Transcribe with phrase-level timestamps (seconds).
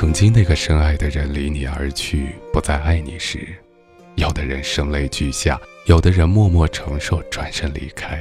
[0.00, 3.46] 曾经那个深爱的人离你而去，不再爱你时，
[4.14, 8.18] 有的人声泪俱下，有的人默默承受，转身离开。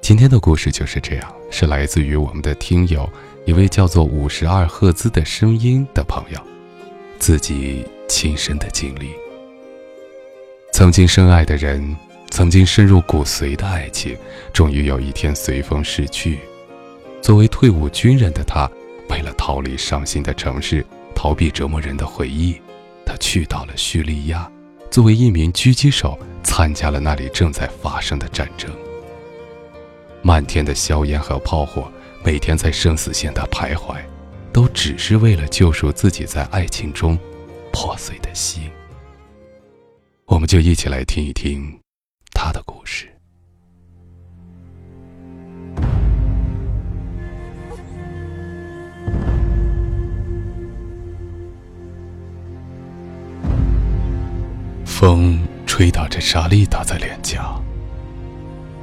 [0.00, 3.10] 今天的故事就是这样，是来自于我们的听友
[3.44, 6.40] 一位叫做五十二赫兹的声音的朋友，
[7.18, 9.08] 自己亲身的经历。
[10.72, 11.96] 曾经深爱的人，
[12.30, 14.16] 曾经深入骨髓的爱情，
[14.52, 16.38] 终于有一天随风逝去。
[17.20, 18.70] 作为退伍军人的他。
[19.16, 20.84] 为了逃离伤心的城市，
[21.14, 22.60] 逃避折磨人的回忆，
[23.06, 24.46] 他去到了叙利亚，
[24.90, 28.70] 作为一名狙击手，参加了那里正在发生的战争。
[30.20, 31.90] 漫天的硝烟和炮火，
[32.22, 33.96] 每天在生死线的徘徊，
[34.52, 37.18] 都只是为了救赎自己在爱情中
[37.72, 38.70] 破碎的心。
[40.26, 41.80] 我们就一起来听一听
[42.34, 43.15] 他的故事。
[54.98, 57.54] 风吹打着沙粒打在脸颊，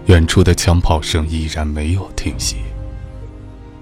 [0.06, 2.58] 远处的枪炮声依然没有停息。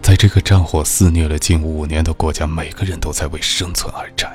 [0.01, 4.31] 在这个战火肆虐了近五年的国家，每个人都在为生存而战。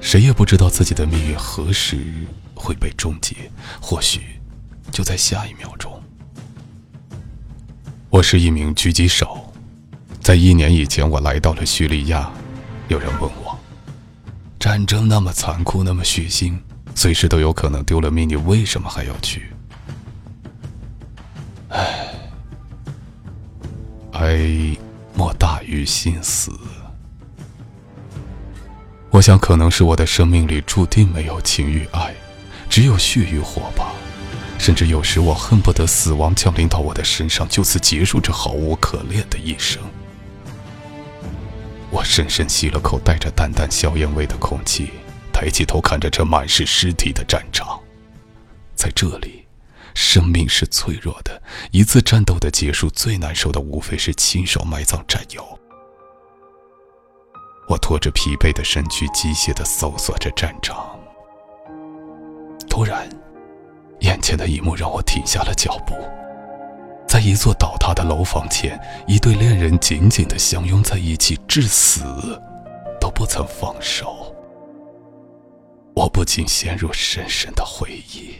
[0.00, 1.98] 谁也不知道自己的命运何时
[2.54, 3.34] 会被终结，
[3.80, 4.20] 或许
[4.92, 6.00] 就在下一秒钟。
[8.10, 9.52] 我是一名狙击手，
[10.20, 12.30] 在一年以前，我来到了叙利亚。
[12.86, 13.43] 有人问我。
[14.64, 16.58] 战争那么残酷，那么血腥，
[16.94, 19.52] 随时都有可能丢了命，你为什么还要去？
[21.68, 22.08] 唉，
[24.12, 24.74] 哀
[25.12, 26.50] 莫大于心死。
[29.10, 32.14] 我想，可能是我的生命里注定没有情与爱，
[32.70, 33.92] 只有血与火吧。
[34.58, 39.82] 甚至有时，我恨不得死亡降临到我的身上，就此结束这毫无可恋的一生。
[41.94, 44.90] 我深深吸了口带着淡淡硝烟味的空气，
[45.32, 47.80] 抬起头看着这满是尸体的战场。
[48.74, 49.46] 在这里，
[49.94, 51.40] 生命是脆弱的。
[51.70, 55.46] 一次战斗的结束，最难受的无非是亲手埋葬战友。
[57.68, 60.98] 我拖着疲惫的身躯，机械地搜索着战场。
[62.68, 63.08] 突然，
[64.00, 65.94] 眼前的一幕让我停下了脚步。
[67.14, 68.76] 在一座倒塌的楼房前，
[69.06, 72.02] 一对恋人紧紧地相拥在一起，至死
[73.00, 74.34] 都不曾放手。
[75.94, 78.34] 我不禁陷入深深的回忆。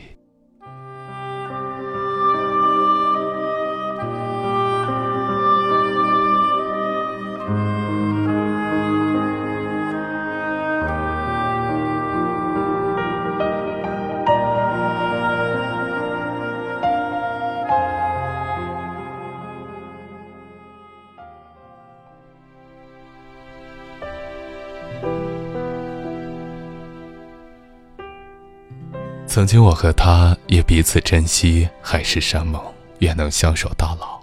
[29.34, 32.62] 曾经我和他也彼此珍惜，海誓山盟，
[33.00, 34.20] 愿能相守到老。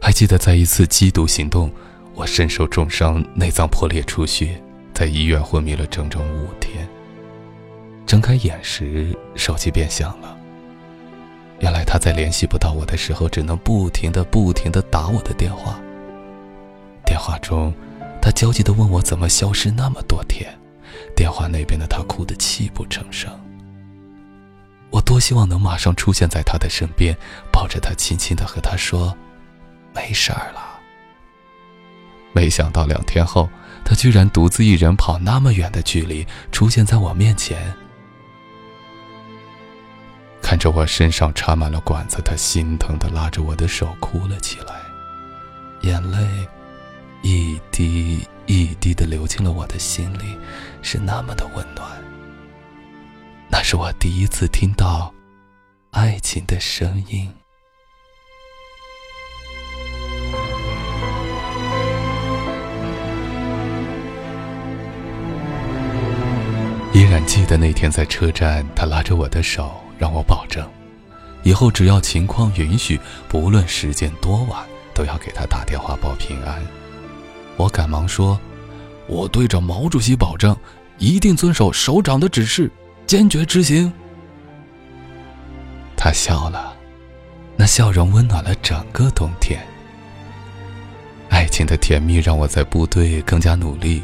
[0.00, 1.68] 还记得在一次缉毒行动，
[2.14, 4.62] 我身受重伤，内脏破裂出血，
[4.94, 6.88] 在医院昏迷了整整五天。
[8.06, 10.38] 睁开眼时，手机便响了。
[11.58, 15.80] 原来他在联系不到我的时候，只能不停的、不停的打我的电话。
[17.04, 17.74] 电话中，
[18.22, 20.48] 他焦急的问我怎么消失那么多天，
[21.16, 23.28] 电话那边的他哭得泣不成声。
[24.94, 27.18] 我多希望能马上出现在他的身边，
[27.50, 29.16] 抱着他，轻轻的和他说
[29.92, 30.78] ：“没事儿了。”
[32.32, 33.50] 没想到两天后，
[33.84, 37.74] 他居然独自一人跑那么远的距离，出现在我面前。
[40.40, 44.76] 看着我身上插满了管子，他心疼的拉着我的手哭了起来，
[45.80, 46.18] 眼泪
[47.22, 50.38] 一滴一滴的流进了我的心里，
[50.82, 52.03] 是那么的温暖。
[53.56, 55.14] 那是我第一次听到
[55.92, 57.32] 爱情的声音。
[66.92, 70.68] 依然记得那天在车站，他拉着我的手，让我保证，
[71.44, 72.98] 以后只要情况允许，
[73.28, 76.60] 不论时间多晚，都要给他打电话报平安。
[77.56, 78.36] 我赶忙说
[79.06, 80.56] ：“我对着毛主席保证，
[80.98, 82.68] 一定遵守首长的指示。”
[83.06, 83.92] 坚决执行。
[85.96, 86.76] 他笑了，
[87.56, 89.64] 那笑容温暖了整个冬天。
[91.30, 94.02] 爱情的甜蜜让我在部队更加努力，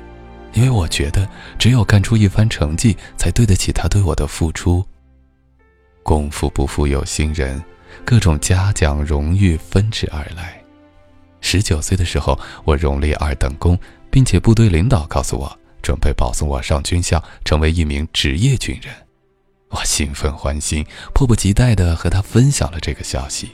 [0.52, 4.84] 因为我觉得只有干出一番成绩，才对得起他对我的付出。
[6.02, 7.62] 功夫不负有心人，
[8.04, 10.60] 各种嘉奖荣誉纷至而来。
[11.40, 13.78] 十九岁的时候，我荣立二等功，
[14.10, 18.94] 并且部队领导告诉我，准备保送我上军校，成为一名职业军人。
[19.70, 20.84] 我兴奋欢欣，
[21.14, 23.50] 迫不及待地和他分享了这个消息。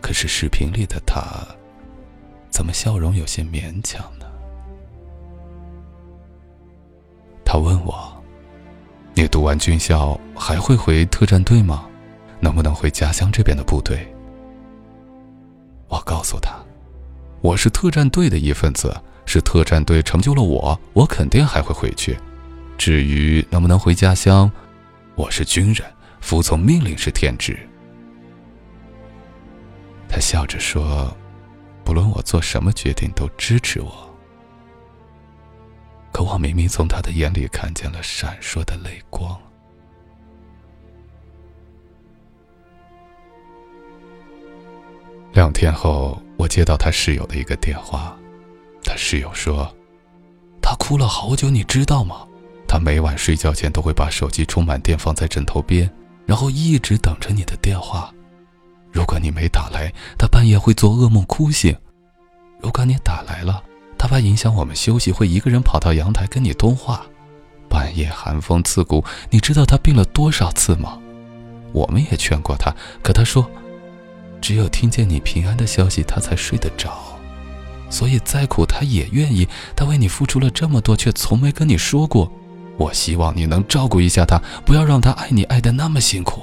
[0.00, 1.22] 可是视频里的他，
[2.50, 4.26] 怎么笑容有些勉强呢？
[7.44, 8.22] 他问我
[9.14, 11.86] ：“你读完军校还会回特战队吗？
[12.40, 14.06] 能不能回家乡这边的部队？”
[15.88, 16.52] 我告诉他
[17.40, 18.94] ：“我是特战队的一份子，
[19.28, 22.18] 是特战队成就了我，我肯定还会回去。
[22.78, 24.50] 至于能不能回家乡，
[25.14, 25.86] 我是军人，
[26.22, 27.54] 服从命令是天职。”
[30.08, 31.14] 他笑着说
[31.84, 33.92] ：“不论我做什么决定，都支持我。”
[36.10, 39.38] 可我明明从他的眼里看见了闪烁的泪光。
[45.34, 48.18] 两天后，我接到他室友的一个电话，
[48.88, 49.70] 他室友说
[50.62, 52.26] ：“他哭了好久，你知道吗？
[52.66, 55.90] 他每晚睡觉前都会把手机充满电放在枕头边，
[56.24, 58.10] 然后一直等着你的电话。”
[58.90, 61.74] 如果你没打来，他半夜会做噩梦哭醒；
[62.62, 63.62] 如果你打来了，
[63.98, 67.04] 他怕影响我们休息，会一个人跑到阳台跟你通话。
[67.68, 70.98] 半夜寒风刺骨，你知道他病了多少次吗？
[71.72, 73.48] 我们也劝过他，可他说，
[74.40, 76.90] 只有听见你平安的消息，他才睡得着。
[77.90, 79.48] 所以再苦他也愿意。
[79.76, 82.30] 他为你付出了这么多，却从没跟你说过。
[82.76, 86.40] 我希望你能照顾一下他，不要让他爱你爱的那么辛苦。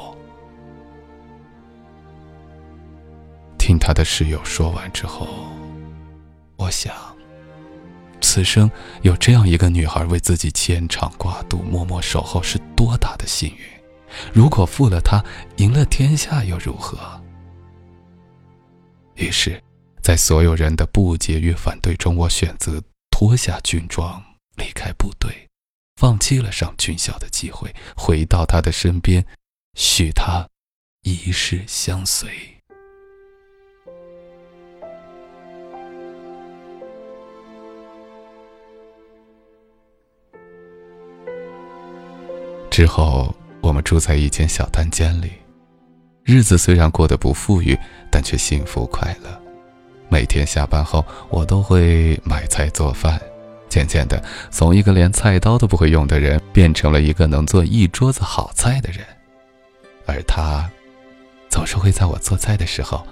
[3.57, 5.27] 听他的室友说完之后，
[6.57, 6.93] 我想，
[8.21, 8.69] 此生
[9.01, 13.57] 有这样一个女孩为自己牵肠挂肚、默默守候，是多大的幸运！
[14.33, 15.23] 如果负了她，
[15.55, 16.97] 赢了天下又如何？
[19.15, 19.61] 于是，
[20.05, 24.23] 在所有人的不解与反对中，我选择脱下军装，
[24.55, 25.49] 离开部队，
[25.95, 29.25] 放弃了上军校的机会，回到他的身边，
[29.73, 30.47] 许他
[31.01, 32.29] 一世相随。
[42.69, 45.31] 之后，我们住在一间小单间里，
[46.23, 47.75] 日子虽然过得不富裕，
[48.11, 49.44] 但却幸福快乐。
[50.09, 53.19] 每天下班后，我都会买菜做饭。
[53.67, 59.05] 渐渐的，从一个连菜刀都不会用的人，变成了一个能做一桌子好菜的人。
[60.05, 60.69] 而他，
[61.49, 63.05] 总是会在我做菜的时候，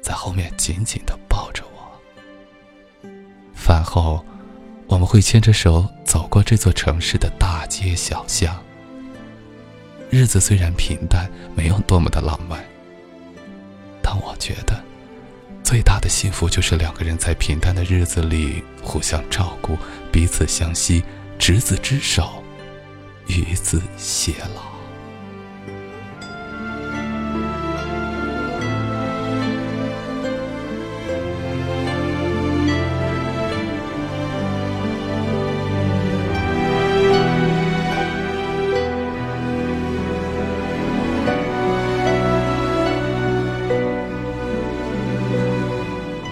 [0.00, 3.10] 在后面紧紧地抱着我。
[3.52, 4.24] 饭后，
[4.86, 8.56] 我们会牵着手走过这座城市的大街小巷。
[10.08, 12.62] 日子虽然平淡，没有多么的浪漫，
[14.02, 14.80] 但我觉得，
[15.70, 19.78] 最大的幸福就是两个人在平淡的日子里互相照顾，
[20.10, 21.00] 彼此相惜，
[21.38, 22.42] 执子之手，
[23.28, 24.79] 与子偕老。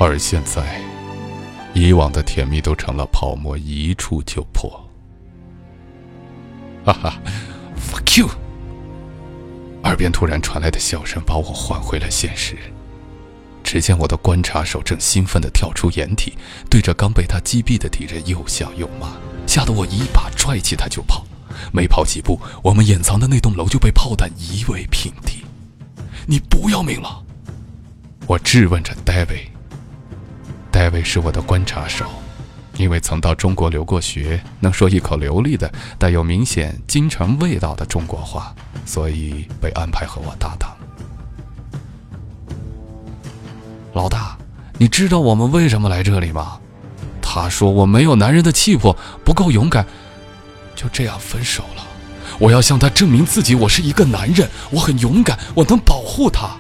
[0.09, 0.81] 而现在，
[1.75, 4.89] 以往的甜蜜都成了泡沫，一触就破。
[6.83, 7.19] 哈哈
[7.77, 8.27] ，fuck you！
[9.85, 12.57] 耳边突然传来的笑声把我唤回了现实。
[13.63, 16.33] 只见我的观察手正兴奋地跳出掩体，
[16.71, 19.13] 对着刚被他击毙的敌人又笑又骂，
[19.47, 21.27] 吓得我一把拽起他就跑。
[21.71, 25.45] 没跑几步，我们掩藏的那栋楼就被炮弹夷为平地。
[26.27, 27.23] 你不要命了？
[28.27, 29.47] 我质问着戴维。
[30.79, 32.07] 戴维是我的观察手，
[32.77, 35.69] 因为曾到中国留过学，能说一口流利的、
[35.99, 38.55] 带有明显京城味道的中国话，
[38.87, 40.71] 所以被安排和我搭档。
[43.93, 44.39] 老大，
[44.79, 46.61] 你知道我们为什么来这里吗？
[47.21, 49.85] 他说我没有男人的气魄，不够勇敢，
[50.77, 51.83] 就这样分手了。
[52.39, 56.57] 我要向他证明自己，我是一个男人，我很勇敢，我能保护他。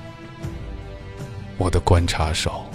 [1.56, 2.67] 我的观察手。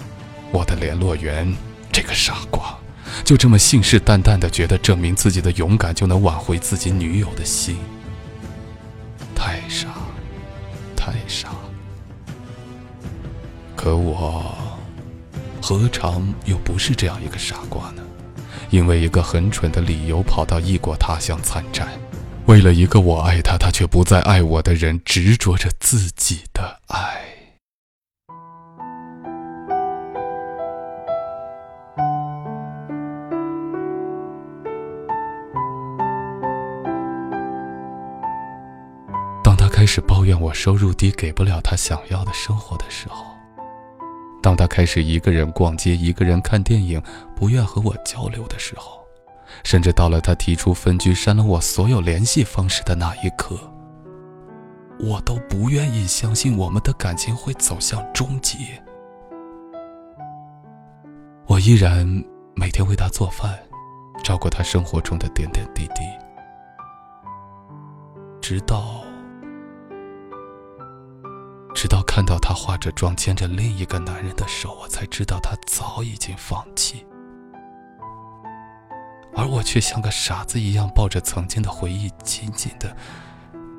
[0.54, 1.52] 我的联络员，
[1.90, 2.78] 这个傻瓜，
[3.24, 7.76] 就这么信誓旦旦的觉得证明自己的勇敢就能挽回自己女友的心，
[9.34, 9.88] 太傻，
[10.94, 11.48] 太傻。
[13.74, 14.56] 可我，
[15.60, 18.02] 何尝又不是这样一个傻瓜呢？
[18.70, 21.88] 因为一个很蠢的理由，跑到异国他乡参战，
[22.46, 27.03] 为了一个我爱他，他却不再爱我的人，执着着自己的爱。
[40.14, 43.24] 抱怨我收入低，给不了他想要的生活的时候；
[44.40, 47.02] 当他开始一个人逛街、一个人看电影，
[47.34, 49.04] 不愿和我交流的时候；
[49.64, 53.58] 甚至到了他提出分居、删了我所有联系方式的那一刻，
[55.00, 58.56] 我都不愿意相信我们的感情会走向终结。
[61.48, 62.06] 我依然
[62.54, 63.58] 每天为他做饭，
[64.22, 66.02] 照顾他生活中的点点滴滴，
[68.40, 69.03] 直到
[72.14, 77.04] 看到他化着妆牵着另一个男人的手，我才知道他早已经放弃，
[79.34, 82.96] 而我却像个傻子一样抱着曾经的回忆，紧紧的、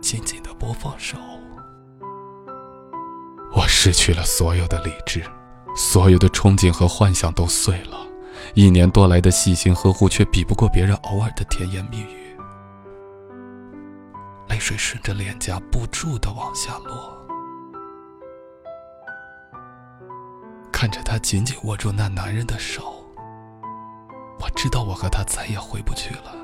[0.01, 1.17] 紧紧的不放手。
[3.53, 5.23] 我失去了所有的理智。
[5.73, 7.97] 所有的憧憬和幻想都碎了，
[8.53, 12.37] 一年多来的细心呵护却比不过别人偶尔的甜言蜜语。
[14.49, 17.14] 泪水顺着脸颊不住的往下落，
[20.75, 23.01] 看着他紧紧握住那男人的手，
[24.41, 26.35] 我知道我和他再也回不去了。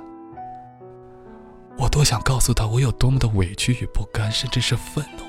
[1.78, 5.24] 我多想告诉他我有多么的委屈与不甘，甚至是愤怒，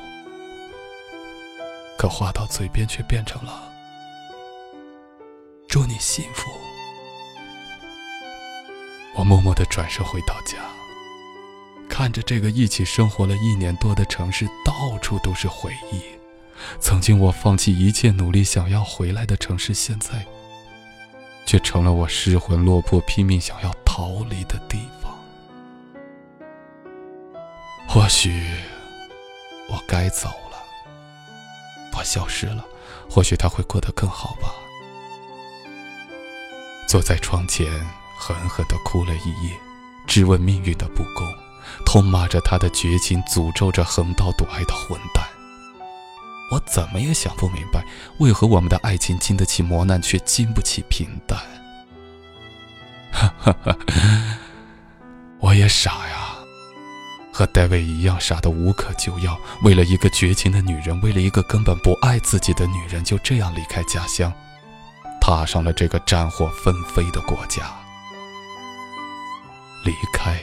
[1.98, 3.72] 可话到嘴边却变成了。
[5.66, 6.48] 祝你幸福。
[9.16, 10.58] 我默默的转身回到家，
[11.88, 16.00] 看着这个一起生活了一年多的城市，到处都是回忆。
[16.80, 20.24] 曾经我放弃一切努力想要回来的城市，现在
[21.46, 25.18] 却成了我失魂落魄、拼命想要逃离的地方。
[27.86, 28.42] 或许
[29.68, 30.62] 我该走了，
[31.96, 32.64] 我消失了，
[33.10, 34.54] 或许他会过得更好吧。
[36.88, 37.66] 坐在窗前，
[38.18, 39.56] 狠狠地哭了一夜，
[40.06, 41.26] 质问命运的不公，
[41.84, 45.26] 痛骂着他的绝情，诅咒着横刀夺爱的混蛋。
[46.52, 47.82] 我怎么也想不明白，
[48.18, 51.40] 为何我们的爱情经得起磨难，却经不起平淡。
[53.10, 53.74] 哈哈哈，
[55.40, 56.34] 我也傻呀，
[57.32, 59.38] 和戴维一样傻的无可救药。
[59.62, 64.30] 为了一个绝情的女人，为了一个根本不爱自己的女人，就这样离开家乡。
[65.22, 67.62] 踏上了这个战火纷飞的国家，
[69.84, 70.38] 离开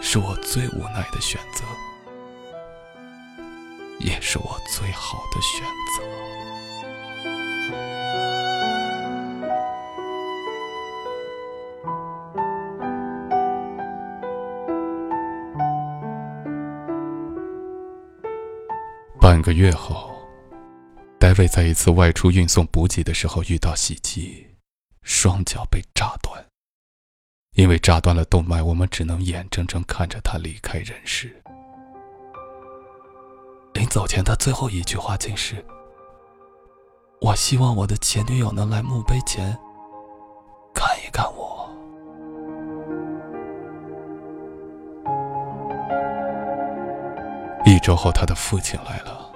[0.00, 1.62] 是我最无奈的选择，
[4.00, 5.62] 也是我最好的选
[5.96, 6.02] 择。
[19.20, 20.10] 半个月后。
[21.18, 24.46] 戴维在一次外出运送补给的时候遇到袭击，
[25.02, 26.42] 双脚被炸断。
[27.54, 31.42] 因为炸断了动脉，我们只能眼睁睁看着他离开人世。
[33.90, 35.66] 走前，他最后一句话竟是
[37.20, 39.58] ：“我希望我的前女友能来墓碑前
[40.72, 41.68] 看一看我。”
[47.66, 49.28] 一周后，他的父亲来了。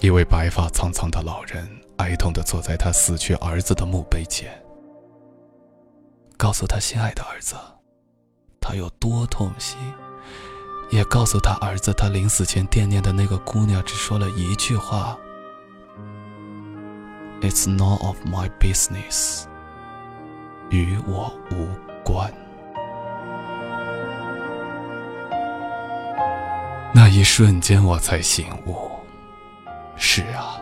[0.00, 4.50] 一位白发苍苍的老人哀痛地坐在他死去儿子的墓碑前，
[6.38, 7.54] 告诉他心爱的儿子，
[8.62, 9.78] 他有多痛心，
[10.90, 15.16] 也告诉他儿子，他临死前惦念的那个姑娘只说了一句话
[17.40, 19.44] ：“It's none of my business，
[20.70, 21.68] 与我无
[22.04, 22.32] 关。”
[26.92, 28.90] 那一瞬间，我才醒悟。
[29.96, 30.60] 是啊，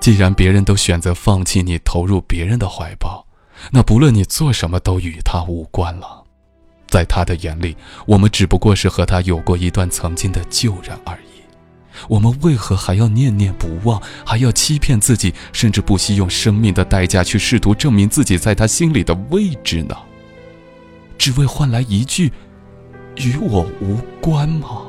[0.00, 3.24] 既然别人都选择放弃你，投入别人的怀抱，
[3.70, 6.21] 那不论你做什么都与他无关了。
[6.92, 11.40] 在他的眼里，我们只不过是和他有过一段曾经的旧人而已。
[12.06, 19.96] 我们为何还要念念不忘，还要欺骗自己，甚至不惜用生命的代价去试图证明自己在他心里的位置呢？
[21.16, 22.30] 只为换来一句
[23.16, 24.82] “与我无关”吗？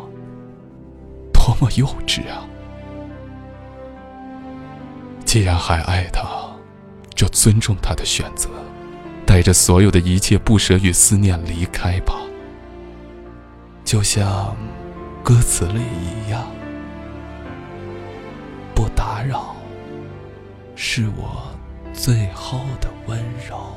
[1.31, 2.43] 多么幼稚啊！
[5.23, 6.21] 既然还爱他，
[7.15, 8.49] 就尊重他的选择，
[9.33, 12.21] 带着所有的一切不舍与思念离开吧。
[13.83, 14.55] 就像
[15.23, 16.45] 歌词里一样，
[18.75, 19.55] 不打扰
[20.75, 21.51] 是我
[21.95, 23.73] 最后的温柔。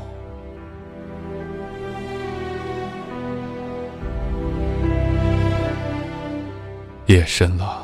[7.06, 7.82] 夜深了。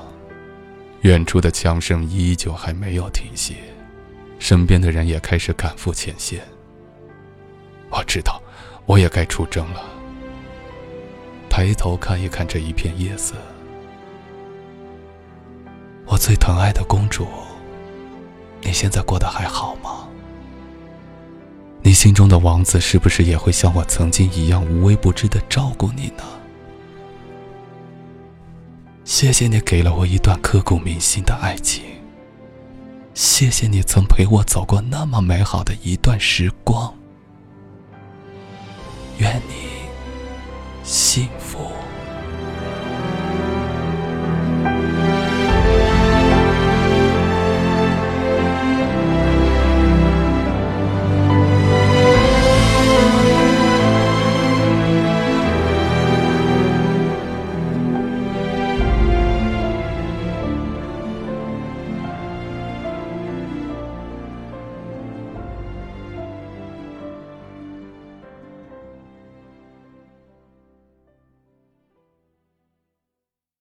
[1.01, 3.55] 远处的枪声依旧还没有停歇，
[4.39, 6.43] 身边的人也开始赶赴前线。
[7.93, 8.43] 我知道，
[8.87, 9.85] 我也该出征了。
[11.51, 13.35] 抬头看一看这一片夜色，
[16.07, 17.27] 我最疼爱的公主，
[18.63, 20.09] 你现在过得还好吗？
[21.83, 26.25] 你心中的王子是不是也会像我曾经一样无微不至的照顾你呢？
[29.05, 31.85] 谢谢你给了我一段刻骨铭心的爱情。
[33.13, 36.95] 谢谢你曾陪我走过那么美好的一段时光。
[39.23, 39.89] 愿你
[40.83, 41.82] 幸福。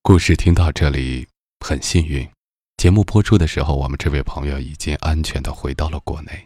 [0.04, 1.28] 故事听到这里，
[1.60, 2.28] 很幸运，
[2.76, 6.44] 节目播出的时候，我们这位朋友已经安全的回到了国内。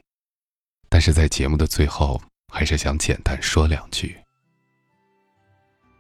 [0.91, 2.21] 但是在节目的最后，
[2.53, 4.15] 还是想简单说两句：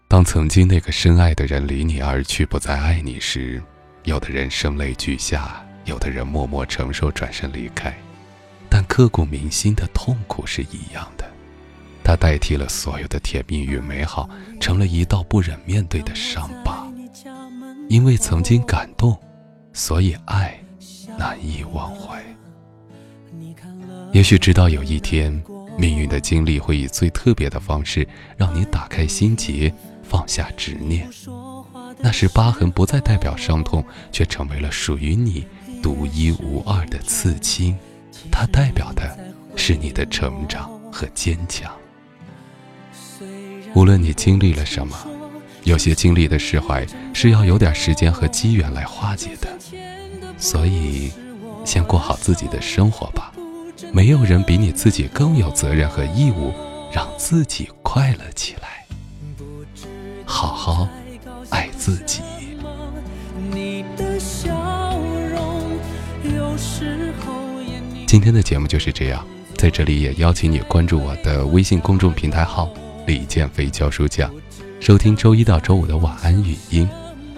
[0.06, 3.62] 当曾经那个深爱的人离你而去，不再爱你时，
[4.04, 7.90] 有的人声泪俱下，有的人默默承受，转身离开，
[8.68, 11.26] 但刻骨铭心的痛苦是一样的。
[12.04, 14.28] 它代替了所有的甜蜜与美好，
[14.60, 16.85] 成了一道不忍面对的伤疤。
[17.88, 19.16] 因为曾经感动，
[19.72, 20.58] 所以爱
[21.18, 22.22] 难以忘怀。
[24.12, 25.42] 也许直到有一天，
[25.78, 31.08] 命运的经历会以最特别的方式让你打开心结，放下执念。
[31.98, 35.46] 那时疤痕不再代表伤痛，却成为了属于你
[35.82, 37.76] 独一无二的刺青。
[38.32, 39.16] 它代表的
[39.54, 41.72] 是你的成长和坚强。
[43.74, 45.15] 无论你经历了什么。
[45.66, 49.48] 有些经历的释怀是要有点时间和机缘来化解的，
[50.38, 51.10] 所以，
[51.64, 53.32] 先过好自己的生活吧。
[53.92, 56.54] 没有人比你自己更有责任和义务，
[56.92, 58.86] 让自己快乐起来。
[60.24, 60.88] 好好
[61.50, 62.22] 爱自己。
[68.06, 69.26] 今天的节目就是这样，
[69.56, 72.72] 在这里也邀请你关注我的微信公众平台号
[73.04, 74.32] “李建飞教书匠”。
[74.86, 76.88] 收听周一到周五的晚安语音，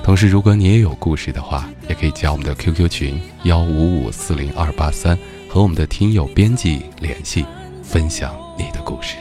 [0.03, 7.47] 同时如果你也有故事的话，也可以加我们的 QQ 群幺五五四零二八三，和我们的听友编辑联系，
[7.83, 9.17] 分享你的故事。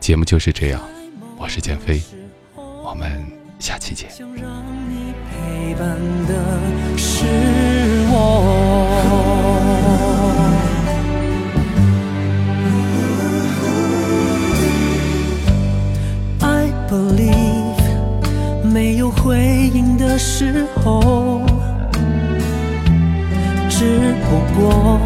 [0.00, 0.80] 节目就是这样，
[1.36, 2.00] 我是建飞，
[2.56, 3.22] 我们
[3.58, 4.08] 下期见。
[4.08, 7.26] 陪伴的是
[8.08, 9.61] 我
[20.24, 21.42] 时候，
[23.68, 25.00] 只不过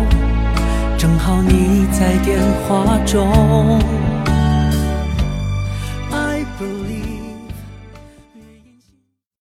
[0.99, 3.81] 正好你在电话中。